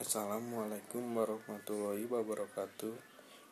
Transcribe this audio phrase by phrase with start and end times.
[0.00, 2.96] Assalamualaikum warahmatullahi wabarakatuh.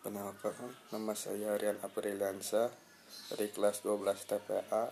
[0.00, 0.56] Penalkan
[0.88, 2.72] nama saya Rian Apriliansa
[3.28, 4.88] dari kelas 12 TPA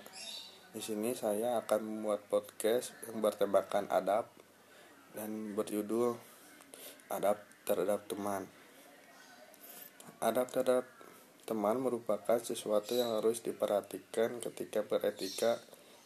[0.76, 4.28] Di sini saya akan membuat podcast yang bertemakan adab
[5.16, 6.20] dan berjudul
[7.08, 8.44] Adab terhadap teman.
[10.20, 10.84] Adab terhadap
[11.48, 15.56] teman merupakan sesuatu yang harus diperhatikan ketika beretika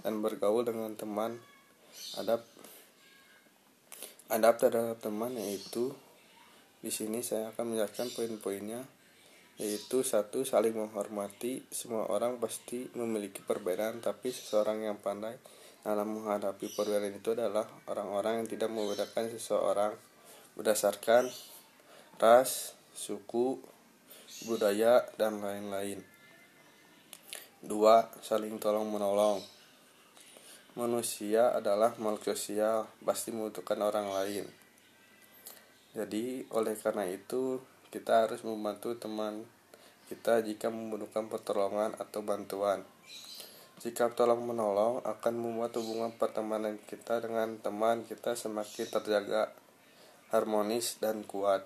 [0.07, 1.43] dan bergaul dengan teman.
[2.15, 2.47] Adab
[4.31, 5.91] adab terhadap teman yaitu
[6.81, 8.87] di sini saya akan menjelaskan poin-poinnya
[9.61, 15.37] yaitu satu saling menghormati semua orang pasti memiliki perbedaan tapi seseorang yang pandai
[15.85, 19.93] dalam menghadapi perbedaan itu adalah orang-orang yang tidak membedakan seseorang
[20.57, 21.29] berdasarkan
[22.21, 23.57] ras, suku,
[24.45, 26.05] budaya, dan lain-lain.
[27.65, 29.41] Dua, saling tolong menolong.
[30.81, 34.49] Manusia adalah makhluk sosial, pasti membutuhkan orang lain.
[35.93, 37.61] Jadi, oleh karena itu,
[37.93, 39.45] kita harus membantu teman
[40.09, 42.81] kita jika membutuhkan pertolongan atau bantuan.
[43.85, 49.53] Jika tolong menolong akan membuat hubungan pertemanan kita dengan teman kita semakin terjaga,
[50.33, 51.61] harmonis, dan kuat.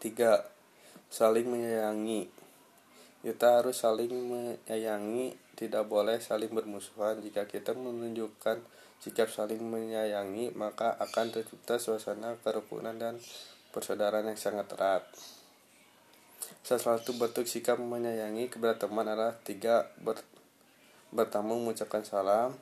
[0.00, 0.48] Tiga,
[1.12, 2.35] Saling menyayangi.
[3.26, 7.18] Kita harus saling menyayangi tidak boleh saling bermusuhan.
[7.18, 8.62] Jika kita menunjukkan
[9.02, 13.18] sikap saling menyayangi, maka akan tercipta suasana kerukunan dan
[13.74, 15.02] persaudaraan yang sangat erat.
[16.62, 20.22] Salah satu bentuk sikap menyayangi kepada teman adalah tiga ber,
[21.10, 22.54] bertamu mengucapkan salam,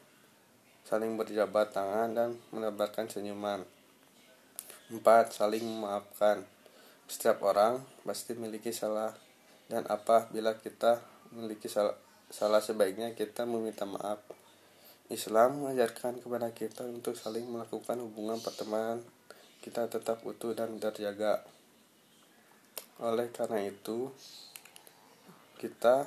[0.88, 3.68] saling berjabat tangan dan menebarkan senyuman.
[4.88, 6.40] Empat, saling memaafkan.
[7.04, 9.12] Setiap orang pasti memiliki salah
[9.68, 11.00] dan apa bila kita
[11.32, 11.96] memiliki salah
[12.28, 14.20] salah sebaiknya kita meminta maaf.
[15.12, 19.04] Islam mengajarkan kepada kita untuk saling melakukan hubungan pertemanan
[19.64, 21.40] kita tetap utuh dan terjaga.
[23.00, 24.12] Oleh karena itu,
[25.56, 26.04] kita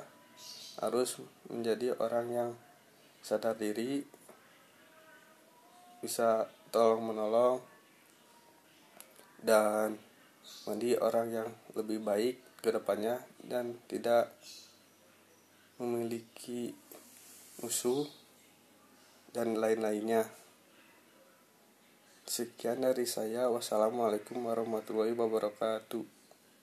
[0.78, 1.18] harus
[1.50, 2.50] menjadi orang yang
[3.18, 4.06] sadar diri,
[5.98, 7.58] bisa tolong menolong,
[9.42, 9.98] dan
[10.62, 14.34] menjadi orang yang lebih baik ke depannya dan tidak
[15.78, 16.74] memiliki
[17.62, 18.06] musuh
[19.30, 20.26] dan lain-lainnya.
[22.28, 23.48] Sekian dari saya.
[23.48, 26.17] Wassalamualaikum warahmatullahi wabarakatuh.